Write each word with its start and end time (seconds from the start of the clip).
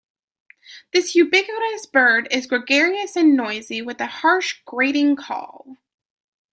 This 0.93 1.13
ubiquitous 1.13 1.85
bird 1.85 2.27
is 2.31 2.47
gregarious 2.47 3.15
and 3.15 3.37
noisy, 3.37 3.83
with 3.83 4.01
a 4.01 4.07
harsh 4.07 4.63
grating 4.65 5.15
call. 5.15 5.77